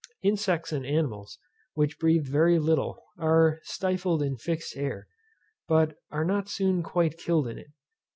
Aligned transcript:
Insects 0.23 0.71
and 0.71 0.83
animals 0.83 1.37
which 1.75 1.99
breathe 1.99 2.25
very 2.27 2.57
little 2.57 3.03
are 3.19 3.59
stifled 3.61 4.23
in 4.23 4.35
fixed 4.35 4.75
air, 4.75 5.05
but 5.67 5.95
are 6.09 6.25
not 6.25 6.49
soon 6.49 6.81
quite 6.81 7.19
killed 7.19 7.47
in 7.47 7.59
it. 7.59 7.67